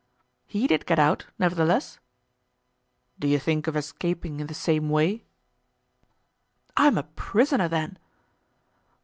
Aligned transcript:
"He 0.47 0.65
did 0.65 0.87
get 0.87 0.97
out, 0.97 1.27
nevertheless." 1.37 1.99
"Do 3.19 3.27
you 3.27 3.37
think 3.37 3.67
of 3.67 3.75
escaping 3.75 4.39
in 4.39 4.47
the 4.47 4.55
same 4.55 4.89
way?" 4.89 5.25
"I 6.75 6.87
am 6.87 6.97
a 6.97 7.03
prisoner, 7.03 7.67
then?" 7.67 7.99